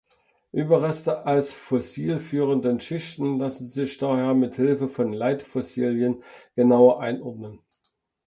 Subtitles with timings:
[0.51, 6.23] Überreste aus fossilführenden Schichten lassen sich daher mit Hilfe von Leitfossilien
[6.55, 7.59] genauer einordnen.